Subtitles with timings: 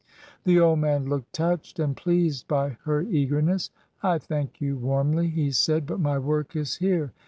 [0.45, 3.69] The old man looked touched and pleased by her eagerness.
[4.01, 7.13] "I thank you warmly," he said, "but my work is here.